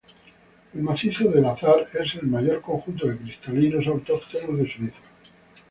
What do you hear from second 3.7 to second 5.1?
autóctonos de Suiza.